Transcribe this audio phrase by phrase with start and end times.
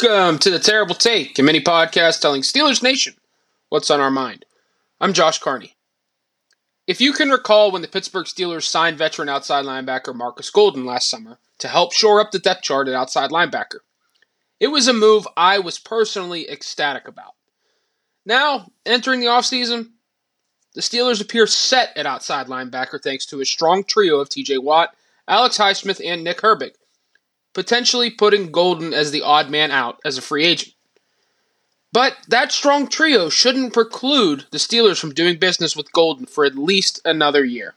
[0.00, 3.14] Welcome to the Terrible Take, a mini podcast telling Steelers Nation
[3.68, 4.44] what's on our mind.
[5.00, 5.74] I'm Josh Carney.
[6.86, 11.10] If you can recall when the Pittsburgh Steelers signed veteran outside linebacker Markus Golden last
[11.10, 13.78] summer to help shore up the depth chart at outside linebacker,
[14.60, 17.34] it was a move I was personally ecstatic about.
[18.24, 19.90] Now, entering the offseason,
[20.74, 24.94] the Steelers appear set at outside linebacker thanks to a strong trio of TJ Watt,
[25.26, 26.74] Alex Highsmith, and Nick Herbig
[27.58, 30.74] potentially putting Golden as the odd man out as a free agent.
[31.90, 36.54] But that strong trio shouldn't preclude the Steelers from doing business with Golden for at
[36.54, 37.74] least another year.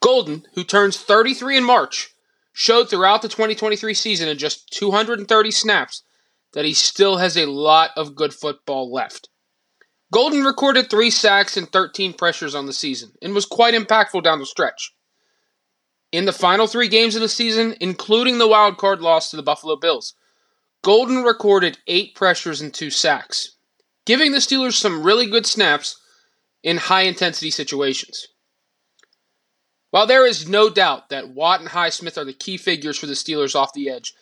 [0.00, 2.14] Golden, who turns 33 in March,
[2.54, 6.02] showed throughout the 2023 season in just 230 snaps
[6.54, 9.28] that he still has a lot of good football left.
[10.10, 14.38] Golden recorded three sacks and 13 pressures on the season and was quite impactful down
[14.38, 14.94] the stretch.
[16.12, 19.42] In the final three games of the season, including the wild card loss to the
[19.42, 20.14] Buffalo Bills,
[20.82, 23.56] Golden recorded eight pressures and two sacks,
[24.06, 26.00] giving the Steelers some really good snaps
[26.62, 28.28] in high intensity situations.
[29.90, 33.12] While there is no doubt that Watt and Highsmith are the key figures for the
[33.14, 34.14] Steelers off the edge,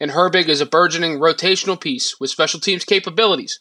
[0.00, 3.60] and Herbig is a burgeoning rotational piece with special teams capabilities,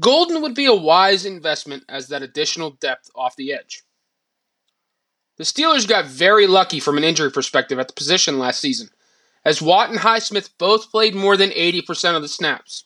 [0.00, 3.82] Golden would be a wise investment as that additional depth off the edge.
[5.42, 8.90] The Steelers got very lucky from an injury perspective at the position last season,
[9.44, 12.84] as Watt and Highsmith both played more than 80% of the snaps.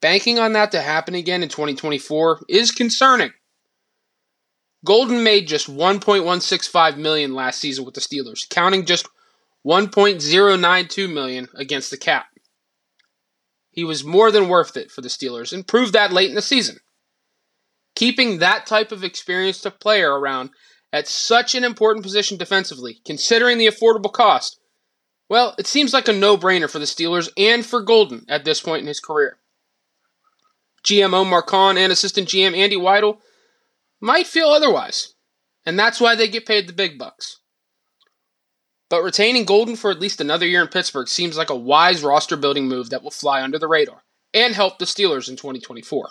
[0.00, 3.34] Banking on that to happen again in 2024 is concerning.
[4.86, 9.06] Golden made just 1.165 million last season with the Steelers, counting just
[9.66, 12.24] 1.092 million against the cap.
[13.70, 16.40] He was more than worth it for the Steelers and proved that late in the
[16.40, 16.78] season.
[17.94, 20.48] Keeping that type of experienced player around
[20.94, 24.60] at such an important position defensively, considering the affordable cost,
[25.28, 28.60] well, it seems like a no brainer for the Steelers and for Golden at this
[28.60, 29.38] point in his career.
[30.84, 33.18] GM Omar Khan and assistant GM Andy Weidl
[34.00, 35.14] might feel otherwise,
[35.66, 37.40] and that's why they get paid the big bucks.
[38.88, 42.36] But retaining Golden for at least another year in Pittsburgh seems like a wise roster
[42.36, 46.10] building move that will fly under the radar and help the Steelers in 2024.